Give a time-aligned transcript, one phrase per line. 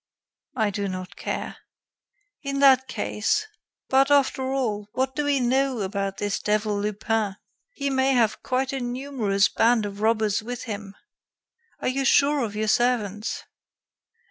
[0.55, 1.57] "I do not care."
[2.41, 3.45] "In that case...
[3.87, 7.35] but, after all, what do we know about this devil Lupin!
[7.71, 10.95] He may have quite a numerous band of robbers with him.
[11.81, 13.43] Are you sure of your servants?"